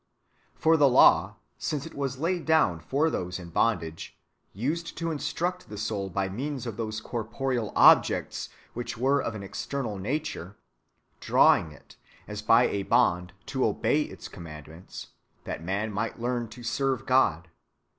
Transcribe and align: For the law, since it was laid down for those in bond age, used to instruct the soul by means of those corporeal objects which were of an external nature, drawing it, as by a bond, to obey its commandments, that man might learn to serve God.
For 0.55 0.77
the 0.77 0.87
law, 0.89 1.35
since 1.59 1.85
it 1.85 1.93
was 1.93 2.17
laid 2.17 2.43
down 2.43 2.79
for 2.79 3.11
those 3.11 3.37
in 3.37 3.49
bond 3.51 3.83
age, 3.83 4.17
used 4.51 4.97
to 4.97 5.11
instruct 5.11 5.69
the 5.69 5.77
soul 5.77 6.09
by 6.09 6.27
means 6.27 6.65
of 6.65 6.75
those 6.75 6.99
corporeal 6.99 7.71
objects 7.75 8.49
which 8.73 8.97
were 8.97 9.21
of 9.21 9.35
an 9.35 9.43
external 9.43 9.99
nature, 9.99 10.55
drawing 11.19 11.71
it, 11.71 11.97
as 12.27 12.41
by 12.41 12.63
a 12.63 12.81
bond, 12.81 13.31
to 13.45 13.63
obey 13.63 14.01
its 14.01 14.27
commandments, 14.27 15.09
that 15.43 15.63
man 15.63 15.91
might 15.91 16.19
learn 16.19 16.47
to 16.47 16.63
serve 16.63 17.05
God. 17.05 17.49